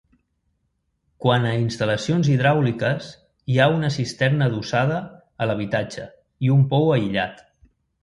Quant 1.25 1.45
a 1.49 1.51
instal·lacions 1.63 2.31
hidràuliques 2.37 3.11
hi 3.55 3.61
ha 3.61 3.69
una 3.77 3.93
cisterna 3.99 4.51
adossada 4.51 5.01
a 5.47 5.51
l'habitatge 5.53 6.11
i 6.49 6.55
un 6.59 6.69
pou 6.77 6.95
aïllat. 6.99 7.51